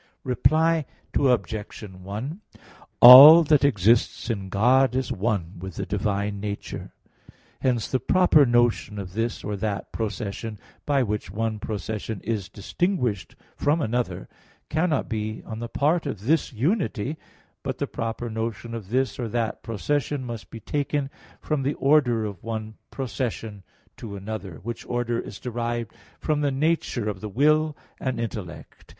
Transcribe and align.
Reply 0.23 0.87
Obj. 1.15 1.81
1: 1.83 2.41
All 3.01 3.43
that 3.43 3.63
exists 3.63 4.31
in 4.31 4.49
God 4.49 4.95
is 4.95 5.11
one 5.11 5.59
with 5.59 5.75
the 5.75 5.85
divine 5.85 6.39
nature. 6.39 6.91
Hence 7.59 7.87
the 7.87 7.99
proper 7.99 8.43
notion 8.47 8.97
of 8.97 9.13
this 9.13 9.43
or 9.43 9.55
that 9.57 9.91
procession, 9.91 10.57
by 10.87 11.03
which 11.03 11.29
one 11.29 11.59
procession 11.59 12.19
is 12.21 12.49
distinguished 12.49 13.35
from 13.55 13.79
another, 13.79 14.27
cannot 14.69 15.07
be 15.07 15.43
on 15.45 15.59
the 15.59 15.69
part 15.69 16.07
of 16.07 16.21
this 16.25 16.51
unity: 16.51 17.17
but 17.61 17.77
the 17.77 17.85
proper 17.85 18.27
notion 18.27 18.73
of 18.73 18.89
this 18.89 19.19
or 19.19 19.27
that 19.29 19.61
procession 19.61 20.23
must 20.25 20.49
be 20.49 20.59
taken 20.59 21.11
from 21.39 21.61
the 21.61 21.75
order 21.75 22.25
of 22.25 22.43
one 22.43 22.73
procession 22.89 23.61
to 23.97 24.15
another; 24.15 24.59
which 24.63 24.83
order 24.87 25.19
is 25.19 25.37
derived 25.39 25.93
from 26.19 26.41
the 26.41 26.49
nature 26.49 27.07
of 27.07 27.21
the 27.21 27.29
will 27.29 27.77
and 27.99 28.19
intellect. 28.19 28.85